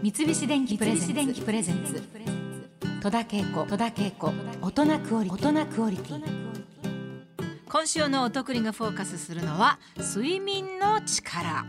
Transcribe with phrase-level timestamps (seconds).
[0.00, 2.00] 三菱電機プレゼンツ。
[3.02, 3.66] 戸田恵子。
[4.62, 6.22] 大人クオリ大人クオリティ。
[7.68, 11.66] 今週のお得りがフォーカスするのは睡眠の力。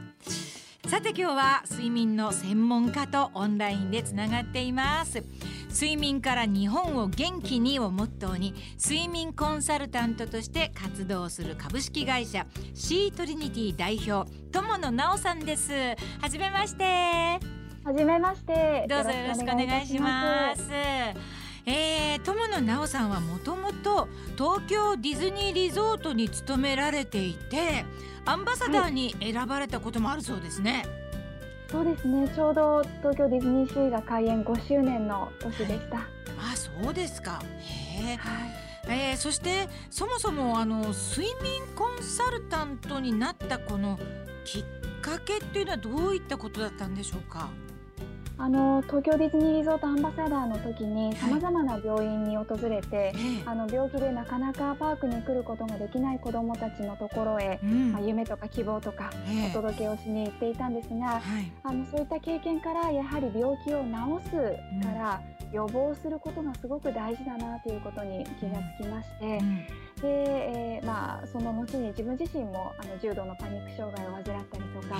[0.87, 5.23] さて今日は睡眠の専門家とオンラインでつながっています。
[5.71, 15.71] 睡眠から日本を元気にをモットーに睡眠コンサルタントとして活動する株式会社シートリニティ代表友野直さんです。
[16.21, 18.85] はじめましてはじめまして。
[18.89, 20.63] どうぞよろしくお願いします。
[21.65, 27.85] えー、友野直さんはもともと東京ディズニーリゾートに勤められていて
[28.25, 30.85] アンバサダーに選ばれたこともあるそうですね、はい。
[31.71, 32.27] そうですね。
[32.35, 36.05] ちょうど東京ディズニーシーが開園5周年の年でした、はい、
[36.53, 37.41] あそうですか。
[37.59, 38.69] へえ、はい。
[38.87, 43.99] えー、そしてそもそもあの睡眠コンサルタントになったこの
[44.45, 47.49] きっかけっていうのはどういったことだったんでしょうか？
[48.41, 53.13] あの東京ディズニーリゾートアンバサダーの時にさまざまな病院に訪れて、はい、
[53.45, 59.09] あの病気でなかなかパークに来ることができない子どもたちのところへ、うん、まあ、夢とか希望とか
[59.49, 64.31] お届けをしに行っていたんですが、はい、あのそういった経験からやはり病気を治す
[64.87, 69.25] から予防することがすごく大事だなということに気がつきまして。
[69.25, 69.65] うん
[70.01, 74.95] で、えー、まあ、その後に自分自身もあの重度のパニック障害を患ったりとか、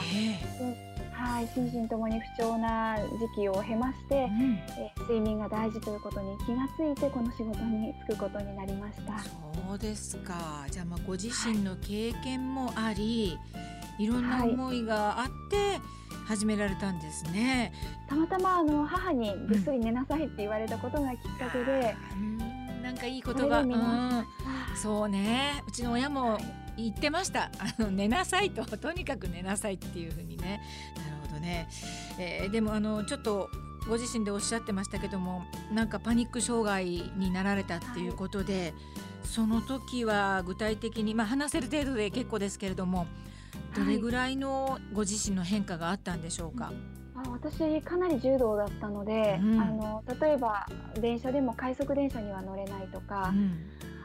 [1.13, 2.97] はい、心身ともに不調な
[3.35, 9.19] 時期を経まして、うん、えー、睡眠が大事ということに気がついてこの仕事に就くことになりました。
[9.19, 10.65] そうですか。
[10.69, 13.59] じゃあまあご自身の経験もあり、は
[13.99, 15.79] い、いろんな思いがあって
[16.27, 17.71] 始められたんですね、
[18.05, 22.48] はい、たまたまあの母にぐっすり寝なさいって言われたことがきっかけで、うん
[22.99, 24.25] かいいことが、うん、
[24.75, 25.63] そうね。
[25.67, 26.37] うちの親も
[26.77, 27.51] 言ってました。
[27.57, 28.65] あの寝なさいと。
[28.77, 30.61] とにかく寝なさいっていうふうにね。
[30.97, 31.67] なるほどね、
[32.17, 33.49] えー、でもあのちょっと
[33.87, 36.85] ご自身でおっしゃってましたけどもなんかパニック障害
[37.17, 38.73] になられたっていうことで、はい、
[39.23, 43.07] その時は具体的に、まあ、話せる程度で結構ですけれども
[43.75, 46.98] どれぐらいのご自身の変化があったんでしょうか、はい
[47.31, 50.67] 私かなり重度だったので、うん、あの例えば
[50.99, 53.57] 電車でも快速電車には乗れないとか、うん、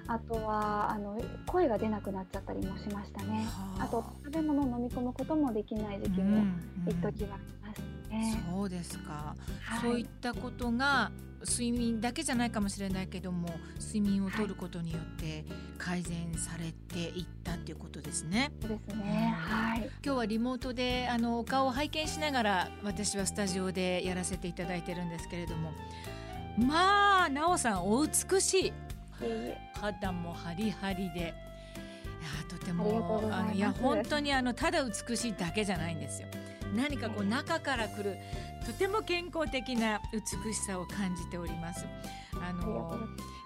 [0.07, 3.47] あとはあの声が出なくなっちゃったりもしましたね。
[3.79, 3.87] あ。
[3.87, 6.45] と食べ物を飲み込むこともできない時期も
[6.87, 8.43] 一時はありましたね。
[8.51, 11.11] そうですか、はい、そういったことが
[11.47, 15.45] 睡眠だけじゃないかもしれないけども睡眠をとることによって
[15.77, 18.51] 改善されていったっていうことですね。
[18.63, 19.35] そうですね。
[19.39, 19.91] はい。
[20.03, 25.73] 今日はリモートであのお顔を拝見しながら私はスタジオでやらせていただいてるんですけれども、
[26.59, 28.73] まあなおさんお美しい。
[29.81, 31.35] 肌もハリハリでいや
[32.49, 36.29] とてもあのいや本当にあのただ美しいだけじゃないんですよ。
[36.75, 38.17] 何かこう中からくる
[38.67, 41.87] とても健康的な美しさを感じております。
[42.41, 42.99] あの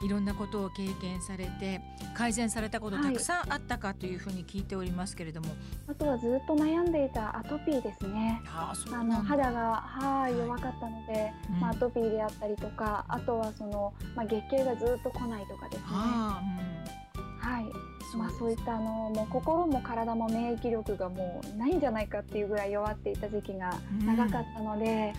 [0.02, 1.80] いろんなことを経験されて
[2.14, 5.56] 改善されたことたくさんあったかというふうに聞いておりますけれども、はい、
[5.88, 8.40] あとはずっと悩んでいたアトピーですね。
[8.46, 15.86] ああの肌がはい弱かったので、うん、まあ、アトピーであったりとかあとはその、まあ、月経がずっと来ないとかですね。
[15.90, 25.14] うん、はいまあ、そういったあのもう心も体も免疫力がもうないんじゃないかっていうぐらい弱っていた時期が長かったので、うんはい、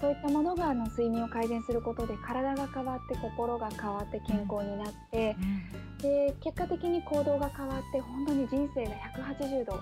[0.00, 8.90] そういったものがあの睡眠を改善することで体が変わって心が変わって健康になって、うん、で結果的に行動が変わって本当に人生が
[9.34, 9.80] 180度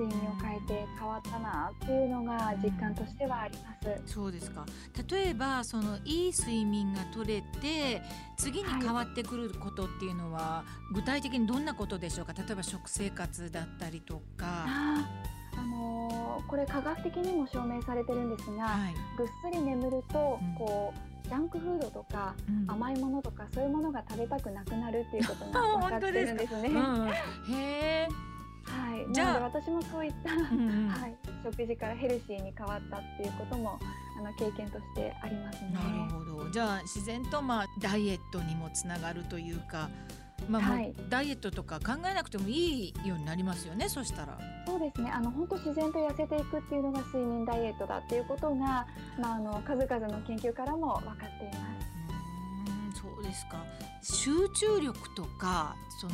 [0.00, 4.00] 睡眠を変えて変わったなっていうのが実感としてはあります。
[4.00, 4.64] うん、そうですか。
[5.10, 8.02] 例えばそのいい睡眠が取れて
[8.36, 12.32] 次に変わってくることっていうのは、はい、具体的にどんなことでしょうか？
[12.32, 14.64] 例えば食生活だったりとか。
[15.52, 20.94] あのー、これ科学的にも証明されてるんですが、はい、ぐっすり眠ると、うん、こ
[21.24, 26.68] うジャンクフードとか、うん、甘いものとかそういうものが食べたくなくなるっていうことが分かってるんですね。
[26.70, 28.29] うん、へー
[28.70, 31.14] はい、じゃあ私もそういった、うんうん、はい、
[31.44, 33.78] 食事からヘルシーに変わったっていうことも
[34.18, 35.70] あの経験としてありますね。
[35.72, 39.88] なるほどじゃあ自然と、まあ、ダイエットにもつながるというか、
[40.48, 44.38] まあ、はい、ダイエットとか考えなくてもいいようになりますよねそしたら。
[44.66, 48.86] そうですねあの本当自然と痩せていくっていうのが睡眠ダイエットだっていうことが、
[49.18, 51.99] まあ、あの数々の研究からも分かっています。
[53.30, 53.64] ですか？
[54.02, 56.12] 集中力とかその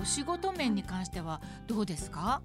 [0.00, 2.40] お仕事面に関してはどうですか？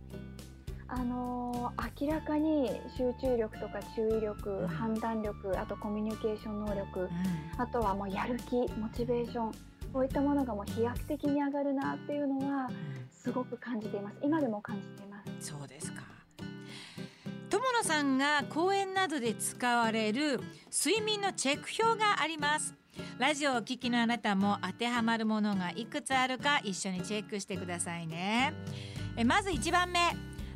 [0.87, 7.09] あのー、明らかに集中力とか注意力、うん、判断力あとコミュニケーション能力、うん、
[7.61, 9.51] あとはもうやる気モチベーション
[9.91, 12.69] こういったものがもう飛躍的に上がるなっていうのは
[13.11, 14.17] すごく感じています。
[14.23, 15.51] 今でも感じています。
[15.51, 16.01] そうですか。
[17.49, 20.39] 友野さんが講演などで使われる
[20.71, 22.75] 睡眠のチェック表があります
[23.17, 28.53] ラジオをお聞きのあなたも当てはまるものがいくつあるか一緒にチェックしてくださいね。
[29.15, 29.99] えまず1番目。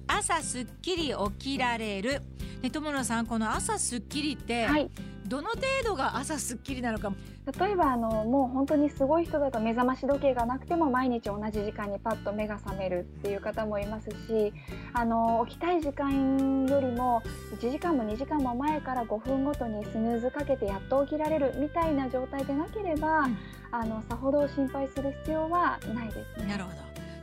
[0.07, 2.21] 朝すっきり起きられる。
[2.61, 4.91] ね友野さんこの朝すっきりって、はい、
[5.31, 7.13] どの程度が朝すっきりなのか。
[7.57, 14.54] 例えばあのもう本当にすごい人だと目覚まし時計がなくても毎日同じ時間にパッと目が覚めるっていう方もいますし
[14.94, 17.24] あの起きたい時間よりも
[17.57, 23.38] 1時間も2時間も前から5分ごとにスヌーズかけてやっと起きられるみたいな状態でなければ、うん、
[23.72, 26.45] あのさほど心配する必要はないですね。
[26.45, 26.75] なるほど。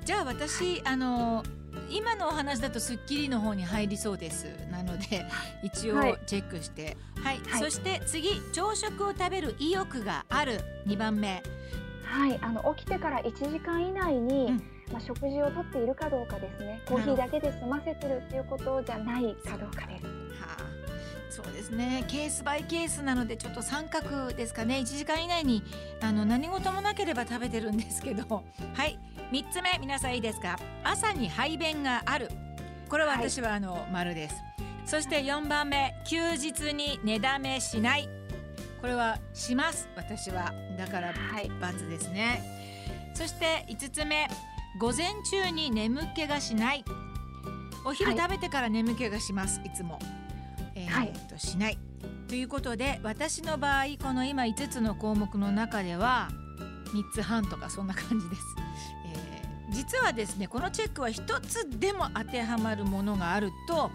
[0.05, 1.45] じゃあ私あの
[1.91, 4.47] 今のお話だとスッキリの方に入りそうです。
[4.71, 5.25] なので
[5.63, 8.29] 一応チェックして、はい、はい、そして次。
[8.53, 10.61] 朝食を食べる意欲がある。
[10.87, 11.43] 2番目。
[12.05, 12.39] はい。
[12.43, 14.57] あの起きてから1時間以内に、うん、
[14.93, 16.81] まあ、食事をとっているかどうかですね。
[16.87, 20.05] コーヒーだけで済ませてるっていうことじゃないかどうかです。
[20.05, 20.88] はあ
[21.31, 22.05] そうですね。
[22.09, 24.79] ケースバイケースなのでちょっと三角ですかね。
[24.79, 25.63] 1時間以内に
[26.01, 28.45] あの何事もなければ食べてるんですけど。
[28.75, 28.99] はい。
[29.31, 30.59] 3つ目皆さんいいですか？
[30.83, 32.31] 朝に排便がある。
[32.89, 34.37] これは私はあの、丸です。
[34.87, 38.09] そして4番目休日に寝だめしない。
[38.81, 39.89] これはします。
[39.97, 40.53] 私は。
[40.79, 42.35] だから×ですね、は
[43.13, 44.29] い、そして5つ目
[44.81, 46.85] 午前中に眠気がしない。
[47.85, 49.61] お昼食べてから眠気がします。
[49.65, 49.99] いつも、
[50.89, 51.79] えー、としない。
[52.29, 56.29] ということで私の場合この今5つの項目の中では
[56.93, 58.43] 3つ半とかそんな感じです。
[59.15, 63.91] え実はですねこのチェックは1つでも当てはまるものがあると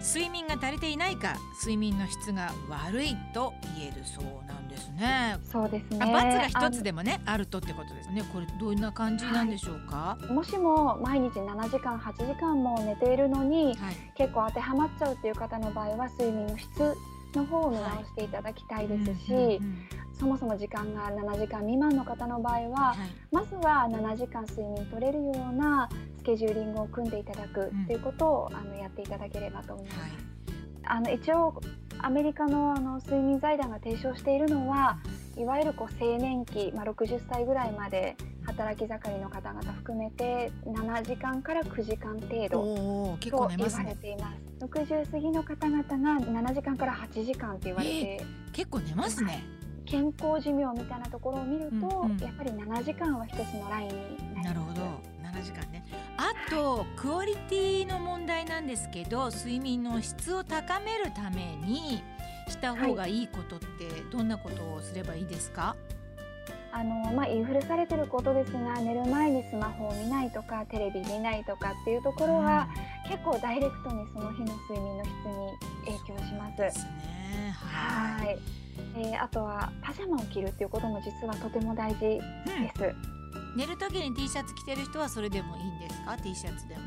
[0.00, 4.51] 睡眠が足りていないか睡眠の質が悪いと言えるそうなんです。
[4.90, 5.38] ね。
[5.44, 5.98] そうですね。
[5.98, 8.22] 罰が一つでもねあるとってことですね。
[8.32, 10.18] これどんな感じなんでしょうか？
[10.20, 16.94] はい、もしも毎日7時間8時間も寝ているのに、はい、結構当てはまっちゃうっていう方の場合は睡眠の質
[17.34, 19.60] の方を見直していただきたいですし、
[20.18, 22.98] そもそも時間が7時間未満の方の場合は、はい、
[23.32, 25.88] まずは7時間睡眠取れるような
[26.18, 30.31] スケジューリングを組んでいただくということを、うん、あのやっていただければと思います。
[30.92, 31.60] はい、あの一応
[31.98, 34.98] アメリカのあの睡眠財団が提唱しているのは
[35.36, 43.76] いわゆるこう青年期、まあ、60歳ぐらいまで働き盛りの方々含めて7時間から9時間程度と言われています。
[43.76, 43.96] すね、
[44.60, 45.92] 60過ぎの方々が
[46.26, 49.44] 7時間から8時間って言われて、えー、結構寝ますね。
[49.84, 54.46] 健康寿命みたいなところを見ると、うんうん、やっぱり7時間は一つのラインになります。
[54.48, 54.80] なるほど
[55.22, 55.84] 7時間ね
[56.16, 62.02] あと、はい、クオリティの問題なんですけど睡眠の質を高めるために
[62.48, 63.66] した方がいいことって
[64.10, 65.76] どんなことをすればいいですか、
[66.74, 72.66] あのまあ、インフルされてることですが寝る前にスマホを見ないとかテレビ見ないとかっていうところは、
[73.04, 75.10] うん、結構ダイレクトにその日の睡眠の質
[75.86, 76.56] に影響します。
[76.56, 77.54] ですね。
[77.54, 78.38] はい。
[78.96, 83.21] えー、あとはパジャマを着るっていうことも実はとても大事です、うん、
[83.56, 86.80] 寝る時に T シャツ着てる人はそれでもいいんですか？T シャツでも。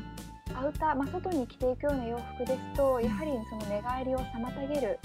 [0.54, 4.98] アウター、まあ、外に着ていくような洋服ですとやはりその寝返りを妨げる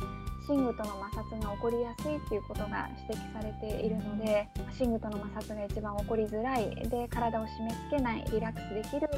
[0.48, 4.48] 寝具との摩擦が起こりやすいっていうことが指摘されているので
[4.80, 6.74] 寝具との摩擦が一番起こりづらい。
[6.90, 9.10] で体を締め付けないリラックスできる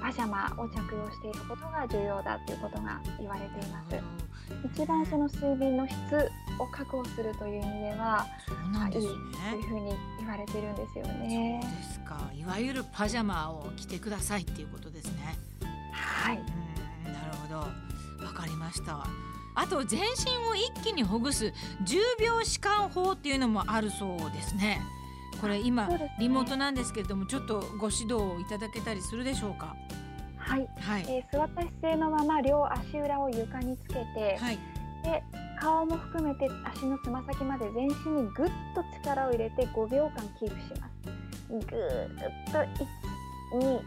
[0.00, 3.96] パジャマを着用していることが重要だということが言われています。
[4.64, 5.96] 一番その睡眠の質
[6.58, 8.26] を確保するという意味では、
[8.72, 11.60] ね、いいというふうに言われているんですよね。
[11.62, 12.30] そうですか。
[12.34, 15.36] いわゆるパジャマを着てくださいっていうことですね。
[15.92, 16.38] はい。
[16.38, 17.48] うんなるほ
[18.18, 18.24] ど。
[18.24, 19.06] わかりました。
[19.54, 20.06] あと全身
[20.48, 21.52] を一気にほぐす
[21.84, 24.80] 10秒弛緩法っていうのもあるそうですね。
[25.40, 29.74] これ今、ね、リモートなんですけれどもちょっとご指導をいただけたりするでしょうか？
[30.44, 34.58] はい、はい、えー、座った姿勢のまま両足裏を床につけて、はい、
[35.04, 35.22] で
[35.60, 40.92] 顔も含めて足のつま先まで全身にぐっと力を入れて5秒間キープします。
[41.48, 41.68] ぐーっ
[42.50, 42.66] と1、
[43.60, 43.82] 2、3、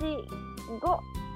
[0.00, 0.80] 4、5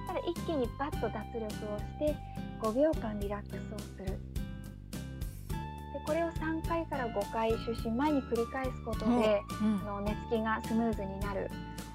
[0.06, 2.16] ただ一気にバッと脱力をして
[2.62, 4.06] 5秒間リラックスをする。
[4.06, 11.50] でこれを3回から5回就寝前に繰り返すことで、うん、の寝つきがスムーズになる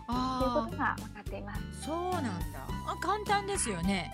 [0.10, 1.62] ということが分かっています。
[1.86, 2.32] そうなんだ。
[2.88, 4.12] あ簡単ですよね。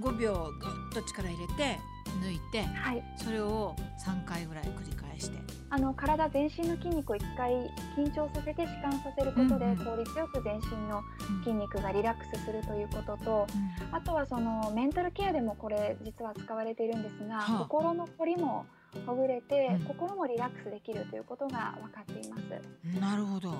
[0.00, 1.78] 5秒ぐっと力入れて
[2.20, 3.74] 抜いて、はい、それを
[4.04, 5.38] 3回ぐらい繰り返して。
[5.68, 7.52] あの体全身の筋肉を1回
[7.96, 11.02] 緊張させて弛緩させることで、効率よく全身の
[11.44, 13.46] 筋肉がリラックスするということと、
[13.90, 18.66] うん、あとはそのメンタルケアでもこれ実は使われているんですが、はあ、心の凝りも
[19.06, 23.00] ほぐれて、うん、心もリラックスできるということが分かっています。
[23.00, 23.54] なるほど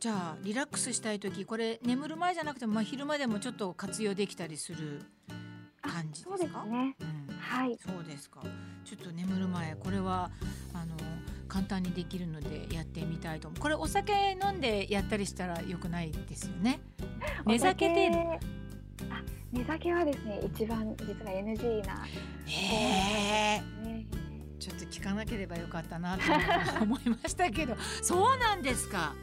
[0.00, 5.02] じゃあリラックスしたい時これ眠る前じゃなくても、まあ、昼間でもちょっと活用できたりする
[5.80, 6.30] 感じですか？
[6.30, 6.96] そうですね。
[7.00, 7.78] うん、はい。
[7.78, 8.40] そうですか。
[8.84, 10.30] ちょっと眠る前これは
[10.74, 10.94] あの
[11.48, 13.60] 簡単にできるのでやってみたいと思う。
[13.60, 16.80] これお酒飲んでやったりしたらよくないですよね？
[17.46, 18.18] 寝酒程度。
[19.14, 19.22] あ、
[19.52, 22.04] 寝酒はですね一番実は NG な。
[22.46, 23.60] へえ。
[23.88, 24.06] ね
[24.58, 26.22] ちょっと聞かなければよかったなと
[26.82, 29.14] 思いましたけどそうなんですか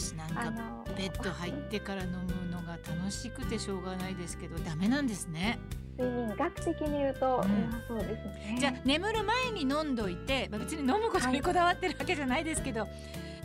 [0.00, 0.52] 私なんか
[0.96, 5.58] ベッド入ってから飲むのが楽しくてしょうがないですけどダメなんですね。
[5.98, 8.56] 睡眠学的に言うと、うん、そうですね。
[8.58, 12.90] じゃあ眠る前に飲んどいて、まあ、別に飲むことにこだわってるわけじゃないですけど、はい、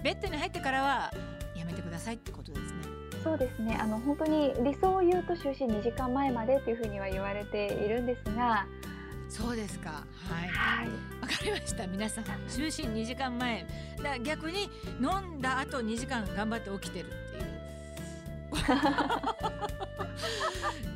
[0.04, 1.12] ベッドに入ってからは
[1.58, 2.96] やめてくださいってことですね。
[3.22, 3.76] そうですね。
[3.76, 8.66] あの本当に理想を言うと就寝2時間前までっていうふうには言われているんですが
[9.36, 9.90] そうですか。
[10.30, 10.46] は
[10.86, 10.88] い。
[11.22, 11.86] わ、かりました。
[11.88, 12.70] 皆さん就寝
[13.02, 13.66] 2時間前。
[14.02, 14.70] だ逆に
[15.02, 17.46] 飲んだ後2時間頑張って起きてるっていう。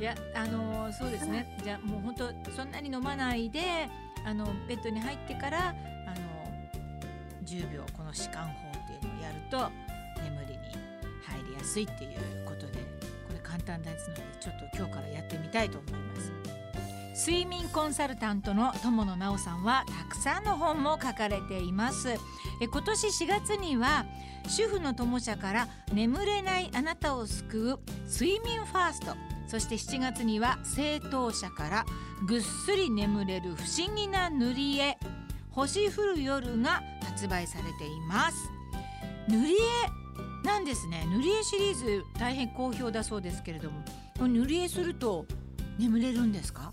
[0.00, 1.58] いやあのー、そうですね。
[1.62, 3.90] じゃあもう本当そんなに飲まないで
[4.24, 5.76] あのベッドに入ってからあの
[7.44, 9.70] 10秒この弛緩法っていうのをやると
[10.22, 10.60] 眠りに
[11.26, 12.78] 入りやすいっていうことで
[13.26, 16.59] これ簡単ですのでちょっと今日からやってみたいと思います。
[17.14, 22.10] 睡眠コンサルタントの友野直さんはたくさんの本も書かれています。
[22.60, 24.06] え今年4月には
[24.48, 29.14] 主婦の友社から眠れないあなたを救う睡眠ファースト。
[29.48, 31.84] そして7月には正当社から
[32.26, 34.96] ぐっすり眠れる不思議な塗り絵。
[35.50, 38.36] 星降る夜が発売されています。
[39.28, 41.04] 塗り絵なんですね。
[41.10, 43.82] 塗り絵シリーズ大変好評だそうですけれども。
[44.20, 45.26] 塗り絵すると
[45.78, 46.70] 眠れるんですか？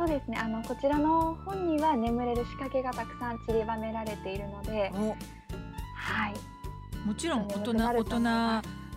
[0.00, 0.38] そうですね。
[0.38, 4.90] あのこちらの本には眠れる仕掛けがたくさん散りばめられているので
[5.94, 7.06] はい。
[7.06, 8.20] もちろん大人大人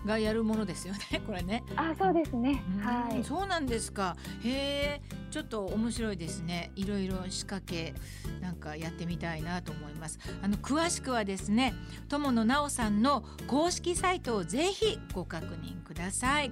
[0.06, 1.62] がやるものですよね これね。
[1.76, 2.62] あそうですね。
[2.80, 3.22] はい。
[3.22, 4.16] そうなんですか。
[4.42, 6.70] へえちょっと面白いですね。
[6.74, 7.92] いろいろ仕掛け
[8.40, 10.18] なんかやってみたいなと思います。
[10.42, 11.74] あの詳しくはですね
[12.08, 16.50] 友野直さんの公式サイトをぜひご確認ください。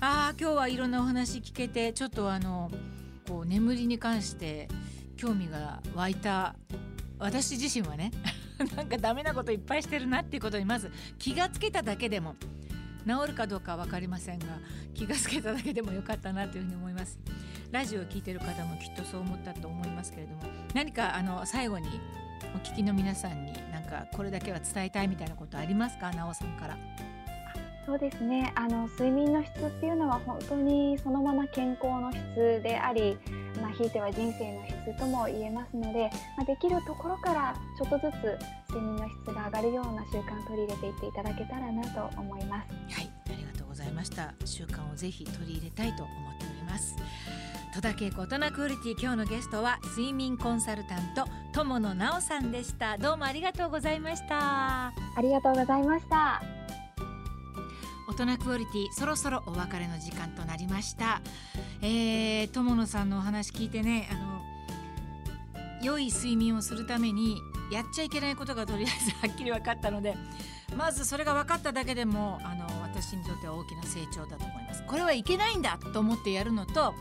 [0.00, 2.72] ああ今日はいろんなお話聞けてちょっとあの
[3.28, 4.68] こう眠りに関して
[5.16, 6.54] 興味が湧いた
[7.18, 8.10] 私自身はね
[8.76, 12.36] なんかダメなこといっぱいしてるなっていうことにまず気がつけただけでも
[13.06, 14.46] 治るかどうかは分かりませんが
[14.94, 17.18] 気がつけただけでもよかったなというふうに思います
[17.70, 20.42] ラジオを聴いてる方もきっとそう思ったと思いますけれども
[20.74, 21.86] 何かあの最後に
[22.54, 26.10] お聞きの皆さんになんかこれだけは伝えたいみたいなことありますか？
[26.12, 26.78] なおさんから。
[27.88, 28.52] そうですね。
[28.54, 33.16] あの睡眠の質っていうのは本当にそのまま健康の質であり、
[33.62, 42.94] まあ、ひいては人生の質とも言えますので、まあ、できるところからちょっとずつ睡眠の質が上がるような習慣を取り入れていっていただけたらなと思います。
[42.94, 43.10] はい。
[43.26, 44.34] ありがとうございました。
[44.44, 46.94] 習慣をぜひ取り入れたいと思っております。
[47.74, 52.98] 戸田恵子大人クオリティ今日のゲストは睡眠コンサルタント友野直さんでした。
[52.98, 54.88] どうもありがとうございました。
[54.88, 54.92] あ
[55.22, 56.57] りがとうございました
[58.08, 61.20] 大人クオリティそろそろお別れの時間となりました
[61.82, 64.42] えー、友野さんのお話聞いてねあの
[65.82, 67.36] 良い睡眠をするために
[67.70, 70.16] やっちゃいけないことがとりあえず はっきり分かったので
[70.74, 76.94] まずそれが分かっただけでもあの私にとっては大きな成長だと思いますこれはいけないんだと思ってやるのと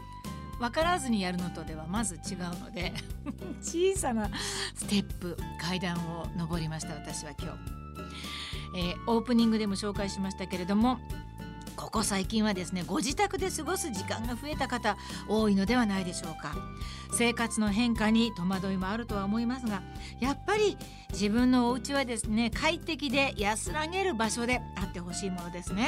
[0.60, 2.94] 分からずにやるのとではまず違うので
[3.64, 4.30] 小さな
[4.76, 7.77] ステップ階段を上りました私は今日。
[8.76, 11.00] えー、オープニングでも紹介しましたけれども
[11.76, 14.98] ここ最近はですねご自宅で過ごす時間が増えた方
[15.30, 16.56] 多いのではないでしょうか。
[17.14, 19.82] 生活の変化に戸惑いもあるとは思いますが
[20.20, 20.78] やっぱり
[21.12, 25.88] 自分のお家はですね快適で安らげる場所であってほしいものですね。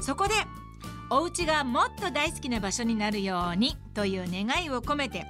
[0.00, 0.34] そこで
[1.10, 5.26] お家がもっと大好きな場所になるようにという願いを込めて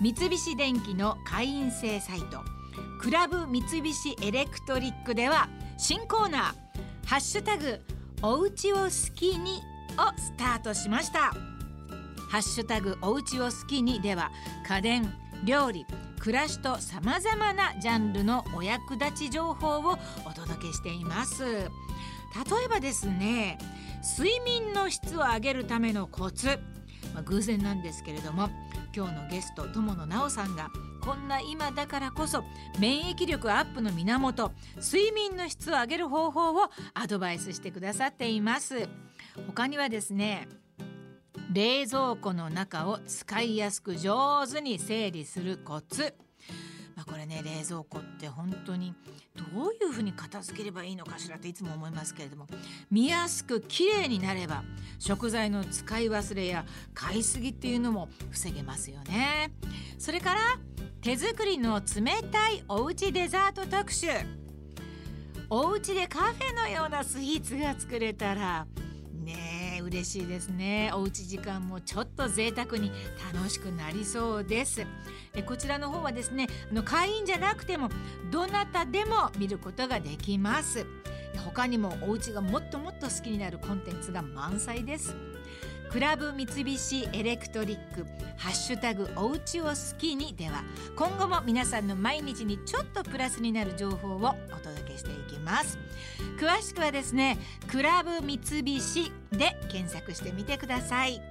[0.00, 2.42] 三菱電機の会員制サイト
[3.00, 6.42] クラブ三菱エレクトリックでは新コーナー。
[7.06, 7.80] ハッシュタグ
[8.22, 9.60] おうちを好きに
[9.98, 11.32] をスタートしました。
[12.30, 14.30] ハッシュタグおうちを好きにでは
[14.68, 15.12] 家電
[15.44, 15.84] 料理
[16.18, 21.44] 暮らしとさまざまなジャンルのお役立ち情報をお届けしています。
[21.44, 21.68] 例
[22.64, 23.58] えばですね
[24.18, 26.58] 睡眠の質を上げるためのコツ、
[27.12, 28.48] まあ、偶然なんですけれども
[28.94, 30.70] 今日のゲスト友野直さんが
[31.04, 32.44] こんな今だからこそ
[32.78, 38.88] 免疫力アップの源睡眠の質を上げる方法をアドバイスしてくださっています。
[39.46, 40.48] 他にはですね
[41.52, 46.14] 冷蔵庫の中を使いやすく上手に整理するコツ。
[46.96, 48.94] まあ、これね冷蔵庫って本当に
[49.36, 52.46] どういうふうに片付ければいいのかしらっていつも思いますけれども
[52.90, 54.62] 見やすくきれいになれば
[55.00, 59.50] 食材の使い忘れや買いすぎっていうのも防げますよね。
[59.98, 60.40] それから
[61.00, 64.08] 手作りの冷たいおうちデザート特集。
[65.50, 68.66] お家でカフェのようなスイーツが作れたら
[69.12, 70.90] ねえ嬉しいですね。
[70.94, 72.90] おうち時間もちょっと贅沢に
[73.32, 74.86] 楽しくなりそうです。
[75.34, 77.88] えこちらの方はですねあの会員じゃなくても
[78.30, 80.86] どなたでも見ることができます。
[81.44, 85.14] 他にもお家がもっともっと好きになるコンテンツが満載です。
[85.94, 88.04] クラブ三菱エレクトリック
[88.36, 90.64] ハッシュタグおうちを好きにでは
[90.96, 94.20] 今後も皆さんの毎日にちょっとプラスになる情報をお
[94.56, 95.78] 届けしていきます。
[96.36, 101.22] 詳しくはですねクラブ三菱で検索してみてください。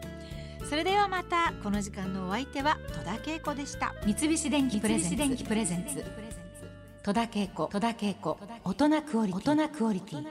[0.69, 3.93] それではまたこの時間のお相手は戸田恵子でした。
[4.05, 5.09] 三菱電機プレゼ
[5.75, 6.05] ンツ。
[7.03, 7.67] 戸田恵子。
[7.67, 8.39] 戸田恵子。
[8.63, 10.25] 大人クオリティ